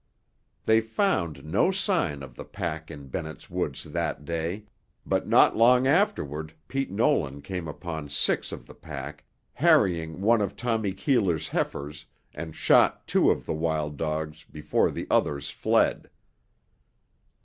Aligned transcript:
They 0.65 0.81
found 0.81 1.45
no 1.45 1.69
sign 1.69 2.23
of 2.23 2.33
the 2.33 2.43
pack 2.43 2.89
in 2.89 3.09
Bennett's 3.09 3.51
Woods 3.51 3.83
that 3.83 4.25
day, 4.25 4.63
but 5.05 5.27
not 5.27 5.55
long 5.55 5.85
afterward 5.85 6.53
Pete 6.67 6.89
Nolan 6.89 7.43
came 7.43 7.67
upon 7.67 8.09
six 8.09 8.51
of 8.51 8.65
the 8.65 8.73
pack 8.73 9.25
harrying 9.53 10.19
one 10.21 10.41
of 10.41 10.55
Tommy 10.57 10.91
Keeler's 10.93 11.49
heifers 11.49 12.07
and 12.33 12.55
shot 12.55 13.05
two 13.05 13.29
of 13.29 13.45
the 13.45 13.53
wild 13.53 13.95
dogs 13.97 14.43
before 14.51 14.89
the 14.89 15.05
others 15.11 15.51
fled. 15.51 16.09